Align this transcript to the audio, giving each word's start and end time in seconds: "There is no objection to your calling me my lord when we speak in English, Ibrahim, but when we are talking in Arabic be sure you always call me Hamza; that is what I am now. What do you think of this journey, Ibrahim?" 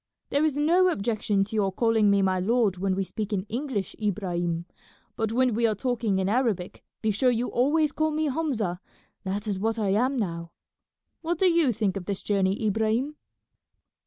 "There 0.31 0.43
is 0.43 0.55
no 0.57 0.87
objection 0.89 1.43
to 1.43 1.55
your 1.55 1.71
calling 1.71 2.09
me 2.09 2.23
my 2.23 2.39
lord 2.39 2.79
when 2.79 2.95
we 2.95 3.03
speak 3.03 3.31
in 3.31 3.43
English, 3.43 3.95
Ibrahim, 4.01 4.65
but 5.15 5.31
when 5.31 5.53
we 5.53 5.67
are 5.67 5.75
talking 5.75 6.17
in 6.17 6.27
Arabic 6.27 6.83
be 7.03 7.11
sure 7.11 7.29
you 7.29 7.49
always 7.49 7.91
call 7.91 8.09
me 8.09 8.25
Hamza; 8.25 8.79
that 9.25 9.45
is 9.45 9.59
what 9.59 9.77
I 9.77 9.89
am 9.89 10.17
now. 10.17 10.53
What 11.21 11.37
do 11.37 11.45
you 11.45 11.71
think 11.71 11.97
of 11.97 12.05
this 12.05 12.23
journey, 12.23 12.65
Ibrahim?" 12.65 13.15